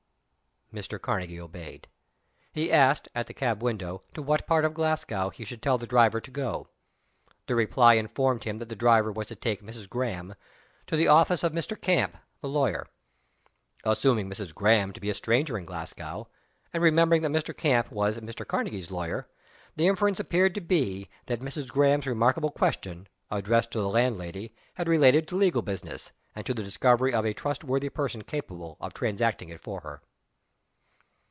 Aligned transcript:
Mr. 0.73 0.97
Karnegie 0.97 1.37
obeyed. 1.37 1.85
He 2.53 2.71
asked, 2.71 3.09
at 3.13 3.27
the 3.27 3.33
cab 3.33 3.61
window, 3.61 4.03
to 4.13 4.21
what 4.21 4.47
part 4.47 4.63
of 4.63 4.73
Glasgow 4.73 5.29
he 5.29 5.43
should 5.43 5.61
tell 5.61 5.77
the 5.77 5.85
driver 5.85 6.21
to 6.21 6.31
go. 6.31 6.69
The 7.47 7.55
reply 7.55 7.95
informed 7.95 8.45
him 8.45 8.59
that 8.59 8.69
the 8.69 8.75
driver 8.77 9.11
was 9.11 9.27
to 9.27 9.35
take 9.35 9.61
"Mrs. 9.61 9.89
Graham" 9.89 10.33
to 10.87 10.95
the 10.95 11.09
office 11.09 11.43
of 11.43 11.51
Mr. 11.51 11.75
Camp, 11.77 12.15
the 12.39 12.47
lawyer. 12.47 12.85
Assuming 13.83 14.29
"Mrs. 14.29 14.55
Graham" 14.55 14.93
to 14.93 15.01
be 15.01 15.09
a 15.09 15.13
stranger 15.13 15.57
in 15.57 15.65
Glasgow, 15.65 16.29
and 16.71 16.81
remembering 16.81 17.21
that 17.23 17.31
Mr. 17.31 17.53
Camp 17.53 17.91
was 17.91 18.17
Mr. 18.19 18.47
Karnegie's 18.47 18.91
lawyer, 18.91 19.27
the 19.75 19.87
inference 19.89 20.21
appeared 20.21 20.55
to 20.55 20.61
be, 20.61 21.09
that 21.25 21.41
"Mrs. 21.41 21.67
Graham's" 21.67 22.07
remarkable 22.07 22.49
question, 22.49 23.09
addressed 23.29 23.71
to 23.71 23.79
the 23.79 23.89
landlady, 23.89 24.55
had 24.75 24.87
related 24.87 25.27
to 25.27 25.35
legal 25.35 25.61
business, 25.63 26.13
and 26.33 26.45
to 26.45 26.53
the 26.53 26.63
discovery 26.63 27.13
of 27.13 27.25
a 27.25 27.33
trust 27.33 27.65
worthy 27.65 27.89
person 27.89 28.21
capable 28.23 28.77
of 28.79 28.93
transacting 28.93 29.49
it 29.49 29.59
for 29.59 29.81
her. 29.81 30.01